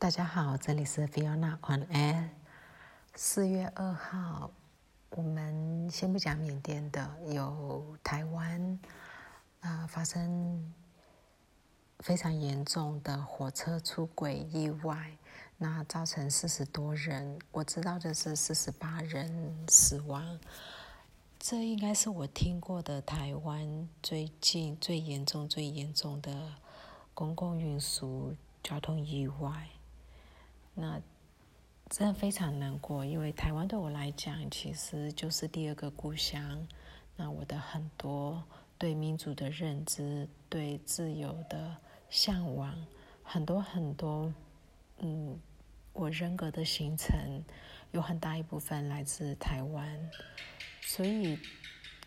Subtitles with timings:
[0.00, 2.28] 大家好，这里是 Fiona on Air。
[3.16, 4.48] 四月二号，
[5.10, 8.78] 我们先不讲缅甸的，有台湾
[9.58, 10.72] 啊发生
[11.98, 15.18] 非常严重的火车出轨意外，
[15.56, 20.38] 那造成四十多人，我知道的是四十八人死亡。
[21.40, 26.52] 这应该是我听过的台湾最近最严重、最严重的
[27.14, 29.66] 公共运输交通意外。
[30.80, 31.00] 那
[31.90, 36.64] 真的非常难过，因为台湾对我来讲其实就是第二个故乡。
[37.16, 38.40] 那我的很多
[38.78, 41.76] 对民主的认知、对自由的
[42.10, 42.72] 向往，
[43.24, 44.32] 很多很多，
[44.98, 45.36] 嗯，
[45.92, 47.42] 我人格的形成
[47.90, 50.10] 有很大一部分来自台湾。
[50.82, 51.36] 所以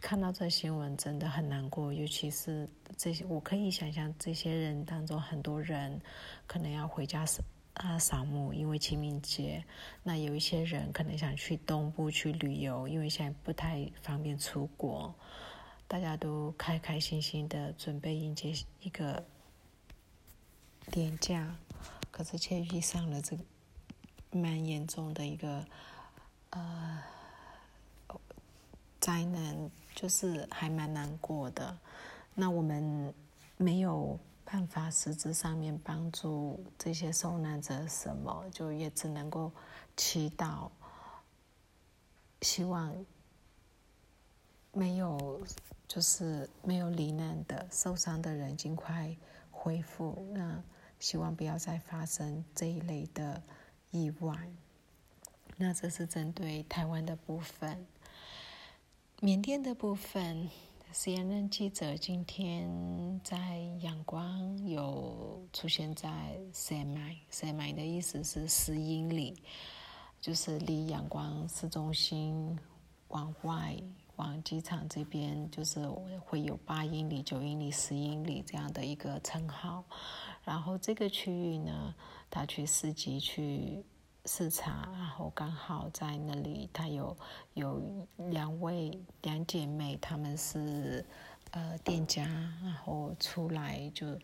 [0.00, 6.00] 看到这新闻真的很难过，尤其是这些，我可以想象这些人当中很多人
[6.46, 7.26] 可能要回家
[7.74, 9.64] 啊，扫墓，因为清明节。
[10.04, 15.12] 那有一些人可能想去东部去旅游，因为现在不太方便出国。
[15.88, 19.24] 大家都开开心心的准备迎接一个
[20.92, 21.56] 年假，
[22.12, 23.42] 可是却遇上了这个
[24.30, 25.64] 蛮严重的一个
[26.50, 27.02] 呃
[29.00, 31.76] 灾难，就是还蛮难过的。
[32.34, 33.12] 那我们
[33.56, 34.16] 没有。
[34.44, 39.50] 办法实质上面帮助这些受难者什么，就也只能够
[39.96, 40.70] 祈祷，
[42.42, 42.94] 希望
[44.72, 45.42] 没有
[45.88, 49.16] 就是没有罹难的受伤的人尽快
[49.50, 50.26] 恢复。
[50.32, 50.62] 那
[51.00, 53.42] 希望不要再发生这一类的
[53.90, 54.36] 意外。
[55.56, 57.86] 那这是针对台湾的部分，
[59.20, 60.50] 缅甸的部分。
[60.94, 62.70] CNN 记者今天
[63.24, 69.42] 在阳光有出现在 CMI，CMI 的意思是十英里，
[70.20, 72.56] 就是离阳光市中心
[73.08, 73.76] 往外
[74.14, 75.84] 往机场这边，就是
[76.24, 79.84] 会有八英里、九英里、十英里这样的一个称号。
[80.44, 81.92] 然后这个区域呢，
[82.30, 83.84] 他去市集去。
[84.26, 87.16] 视察，然后刚好在那里，他有
[87.52, 91.04] 有两位两姐妹，她们是
[91.50, 92.24] 呃店家，
[92.62, 94.18] 然后出来就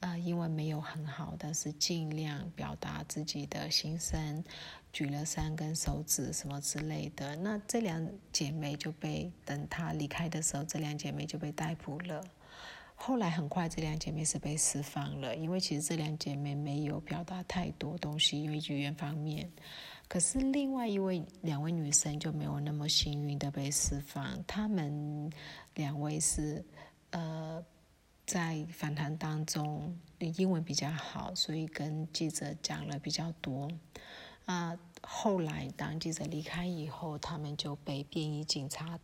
[0.00, 4.44] 呃英文没有很好，但是尽量表达自己的心声，
[4.92, 7.34] 举了三根手指什么之类的。
[7.36, 12.24] 那这两姐妹就被等她离开的时候，这两姐妹就被逮捕了。
[13.02, 19.50] 后来很快，这两姐妹是被释放了，因为其实这两姐妹没有表达太多东西，因为语言方面。
[20.06, 25.32] 可是另外一位两位女生就没有那么幸运的被释放，她们
[25.74, 26.62] 两位是
[27.10, 27.64] 呃
[28.26, 33.66] 在访谈当中英文比较好，所以跟记者讲了比较多。
[34.44, 38.98] 啊，后来当记者离开以后，他们就被便衣警察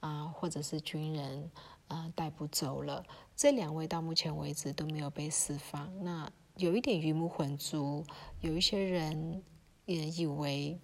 [0.00, 1.50] 啊或者是军人。
[1.86, 3.04] 啊，逮捕走了。
[3.36, 6.04] 这两位到目前为止都没有被释放。
[6.04, 8.04] 那有一点鱼目混珠，
[8.40, 9.42] 有一些人
[9.86, 10.78] 也以为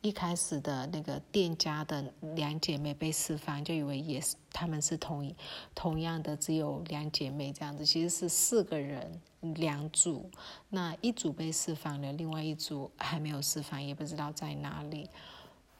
[0.00, 5.32] 一开始的那个店家的两姐妹被释放，就以为也是他们是同
[5.74, 7.86] 同样的，只有两姐妹这样子。
[7.86, 10.28] 其实是四个人两组，
[10.70, 15.08] 那一组被释放了，另外一组还没有释放，也不知道在哪里。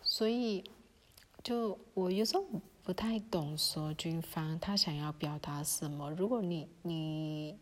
[0.01, 0.63] 所以，
[1.43, 2.45] 就我有时候。
[2.85, 6.11] 不太懂说军方他想要表达什么。
[6.11, 7.59] 如果你你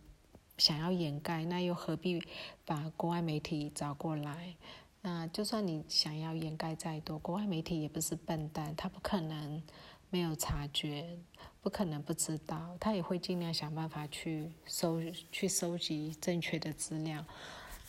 [0.58, 2.20] 想要掩盖，那又何必
[2.64, 4.56] 把国外媒体找过来？
[5.00, 9.62] 那就算你想要掩盖再多，国外媒体也不是笨蛋，他不可能
[10.10, 11.16] 没有察觉，
[11.60, 15.00] 不可能不知道，他也会尽量想办法去收
[15.30, 17.24] 去收集正确的资料。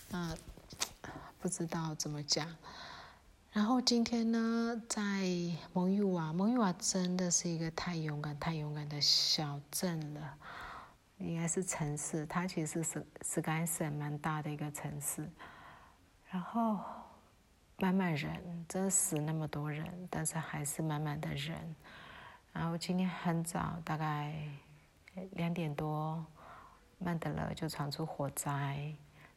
[0.09, 0.37] 那
[1.39, 2.55] 不知道怎么讲。
[3.53, 4.99] 然后今天呢，在
[5.73, 10.37] 蒙玉瓦，蒙玉瓦真的是一个太勇敢、太勇敢的小镇了，
[11.19, 12.25] 应该是城市。
[12.25, 15.29] 它其实是是甘省蛮大的一个城市，
[16.31, 16.79] 然后
[17.77, 21.75] 满满人，真死那么多人，但是还是满满的人。
[22.53, 24.33] 然后今天很早，大概
[25.33, 26.25] 两点多，
[26.97, 28.95] 曼德勒就传出火灾。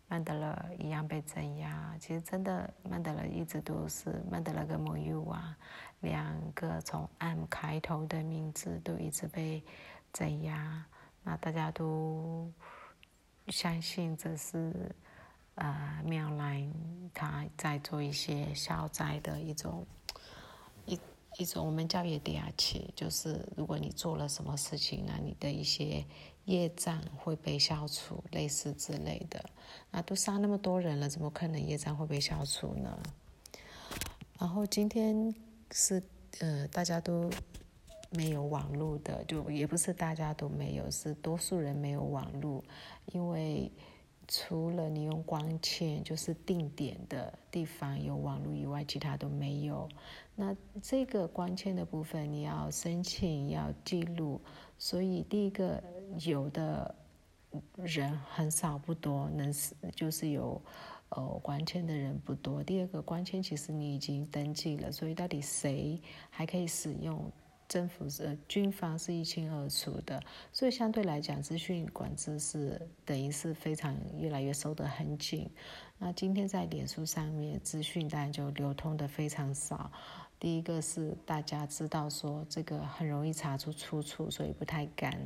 [0.08, 1.96] 曼德勒一样被镇压。
[1.98, 5.54] 其实真的，曼德勒一直都是曼德勒跟莫伊瓦
[6.00, 9.62] 两个从 M 开头的名字都一直被
[10.12, 10.84] 镇压。
[11.22, 12.52] 那大家都
[13.48, 14.94] 相信这是
[15.56, 16.72] 呃妙兰
[17.12, 19.84] 他在做一些消灾的一种
[21.38, 26.04] 一种我们叫业地亚奇，就是如果你做了什么事情，那你的一些
[26.46, 29.44] 业障会被消除，类似之类的。
[29.90, 32.98] 那都杀那么多人了，怎么可能业障会被消除呢？
[34.38, 35.34] 然后今天
[35.70, 36.02] 是
[36.40, 37.30] 呃，大家都
[38.10, 42.64] 没有网络的，就也不是大家都没有，是多数人没有网络，
[43.06, 43.70] 因为。
[44.28, 49.88] 除了你用光纤，就是定点的地方有网络以外，其他都没有。
[50.34, 54.40] 那这个光纤的部分，你要申请要记录，
[54.78, 55.82] 所以第一个
[56.24, 56.94] 有的
[57.76, 59.54] 人很少不多，能
[59.94, 60.60] 就是有
[61.10, 62.62] 呃光纤的人不多。
[62.62, 66.00] 第二个光纤其实你已经登记了，所以到底谁
[66.30, 67.30] 还可以使用？
[67.68, 70.22] 政府是军方是一清二楚的，
[70.52, 75.50] 所以相对来讲，资讯管制是等于是非常越来越收得很紧。
[75.98, 79.90] 那今天在脸书上面，资讯当然就流通的非常少。
[80.38, 85.18] 第一个是大家知道说这个很容易查出出处，所以不太敢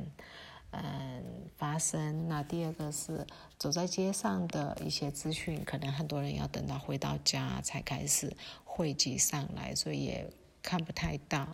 [0.71, 1.23] 嗯
[1.57, 2.29] 发声。
[2.29, 3.27] 那第二个是
[3.57, 8.33] 走在街上的一些资讯，可能很多人要等到回到家才开始
[8.63, 10.31] 汇集上来，所以也
[10.63, 11.45] 看不太到。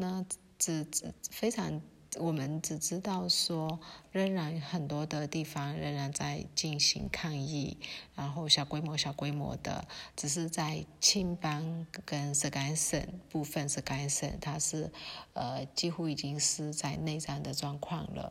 [0.00, 0.24] 那
[0.58, 1.82] 只只非常，
[2.20, 3.80] 我们只知道说，
[4.12, 7.76] 仍然很多的地方仍然在进行抗议，
[8.14, 9.84] 然后小规模、小规模的，
[10.14, 14.88] 只是在青邦跟色甘省部分，色甘省它是
[15.32, 18.30] 呃几乎已经是在内战的状况了。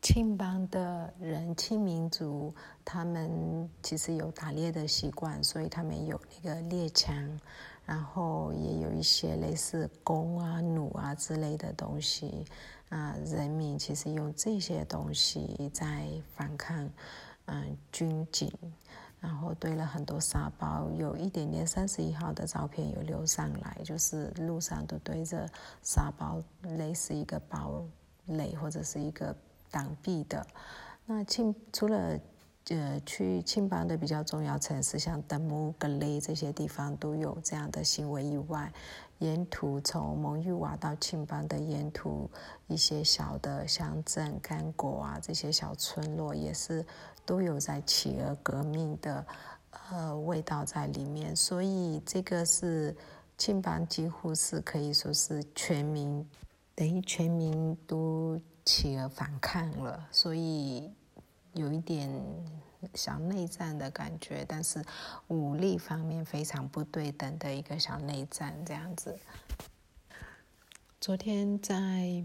[0.00, 7.38] 青邦的人，青民族，他们其实有打猎的习惯，所以他们有那个猎枪。
[7.86, 12.44] 然后也有一些类似弓啊、弩啊之类的东西，
[12.88, 16.88] 啊，人民其实用这些东西在反抗，
[17.46, 18.50] 嗯，军警，
[19.20, 25.48] 然后堆了很多沙包，有一点点三十一号的照片有流上来，就是路上都堆着
[25.82, 27.84] 沙包，类似一个堡
[28.26, 29.36] 垒或者是一个
[29.70, 30.46] 挡壁的。
[31.04, 32.18] 那进除了。
[32.70, 38.72] 呃，去青邦的比较重要城市，像德姆格雷这些地方都有这样的行为以外，
[39.18, 42.30] 沿途从蒙玉瓦到青邦的沿途，
[42.66, 46.82] 一些小的乡镇、干果啊这些小村落也是
[47.26, 49.26] 都有在企鹅革命的
[49.90, 52.96] 呃味道在里面，所以这个是
[53.36, 56.26] 青邦几乎是可以说是全民
[56.74, 60.90] 等于全民都企鹅反抗了，所以。
[61.54, 62.10] 有一点
[62.94, 64.84] 小内战的感觉，但是
[65.28, 69.18] 武力方面非常不对等的一个小内战这样子。
[71.00, 72.24] 昨天在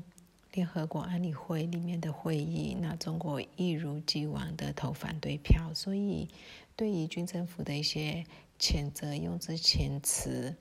[0.52, 6.28] 联合国安理会里面的会议，那中国一如既往的投反对票，所以
[6.76, 8.26] 对于军政府的一些
[8.60, 10.56] 谴责用之前词，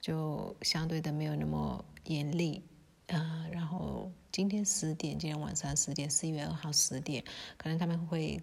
[0.00, 2.62] 就相对的没有那么严厉。
[3.08, 7.24] 嗯，然后今天十点，今天晚上十点，十一月二号十点，
[7.56, 8.40] 可能他们会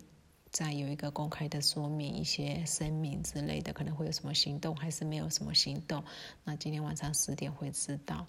[0.52, 6.04] 再有一个公开的说明，一些声明之类的，可能会有什么行动，还是没有什么行动？
[6.44, 8.26] 那今天晚上十点会知道，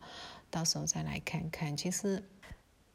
[0.50, 1.76] 到时候再来看看。
[1.76, 2.22] 其实。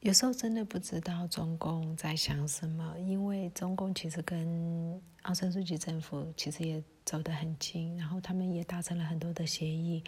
[0.01, 10.01] 有时候真的不知道中共在想什么，因为中共其实跟奥森书记政府其实也走得很近，然后他们也达成了很多的协议，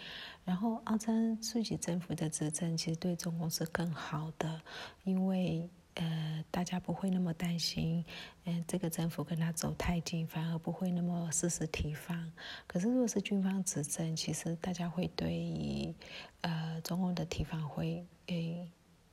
[0.44, 4.62] 然后奥森书记政府的执政其实对中共是更好的，
[5.04, 8.02] 因为呃大家不会那么担心，
[8.44, 12.32] 嗯这个政府跟他走太近，反而不会那么事事提防。
[12.66, 15.94] 可是如果是军方执政，其实大家会对于
[16.40, 18.66] 呃中共的提防会诶。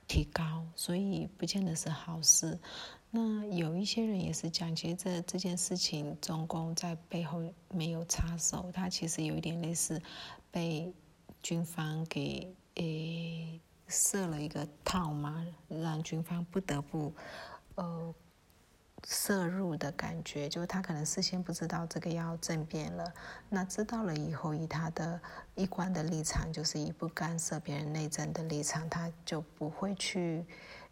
[0.10, 2.60] 提高，所以不见得是好事。
[3.12, 10.02] 那有一些人也是讲，其实这这件事情，中共在背后没有插手，他其实有一点类似
[10.52, 10.92] 被
[11.42, 17.14] 军方给诶设了一个套嘛，让军方不得不
[17.76, 18.14] 呃。
[19.08, 23.14] 摄入的感觉，就是他可能事先不知道这个要政变了，
[23.50, 25.20] 那知道了以后，以他的
[25.56, 30.46] 一贯的立场，就是以不干涉别人内政的立场，他就不会去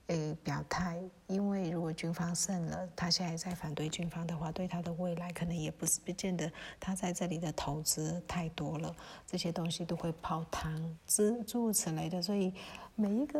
[0.07, 1.01] 诶表态。
[1.27, 8.95] 因为如果军方胜了，他现在在反对军方的话，对他的未来可能也不是不见得他在这里的投资太多了，
[9.25, 12.21] 这些东西都会泡汤之诸如此类的。
[12.21, 12.53] 所以
[12.95, 13.39] 每一个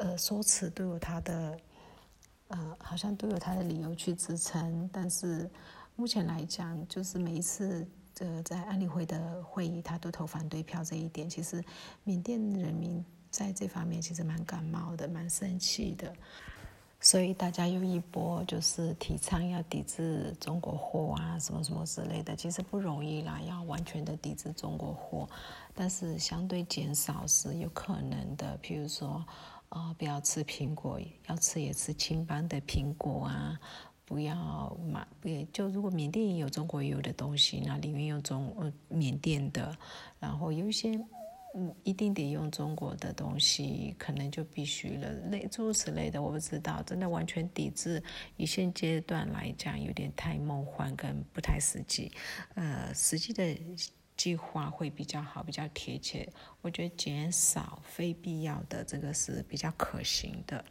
[0.00, 1.58] 呃说辞都有他的。
[2.50, 5.48] 呃，好像都有他的理由去支撑，但是
[5.96, 7.86] 目前来讲，就是每一次
[8.18, 11.64] 呃在安理会的会议，他都投反对票这一点，其实
[12.04, 16.12] 缅甸人民在这方面其实蛮感冒的，蛮生气的。
[17.02, 25.26] 所以大家有一波就是提倡要抵制中国货啊，什么什么之类的，其实不容易啦，要完全的抵制中国货，
[25.74, 28.58] 但是相对减少是有可能的。
[28.58, 29.24] 譬如说，
[29.70, 33.58] 呃，不要吃苹果，要吃也吃青邦的苹果啊，
[34.04, 39.76] 不要买，也就如果缅甸也有中国有的东西，那里面用中呃缅甸的，
[40.20, 40.98] 然后有一些。
[41.52, 45.10] 嗯，一定得用中国的东西，可能就必须了。
[45.32, 48.00] 类诸如此类的，我不知道，真的完全抵制，
[48.36, 52.12] 以现阶段来讲，有点太梦幻跟不太实际。
[52.54, 53.42] 呃，实际的
[54.20, 56.30] 计划会比较好，比较贴切。
[56.60, 60.62] 我觉得减少非必要的这个是比较可行的。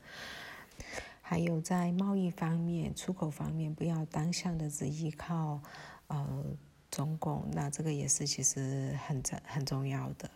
[1.24, 5.60] 还有在贸易方面、出口方面，不要单向的只依靠
[6.06, 6.46] 呃
[6.92, 10.30] 中共，那这个也是其实很很很重要的。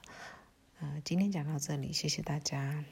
[0.79, 2.83] 呃，今天讲到这里，谢谢大家。